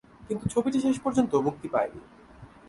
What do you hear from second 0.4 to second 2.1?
ছবিটি শেষ পর্যন্ত মুক্তি পায়নি।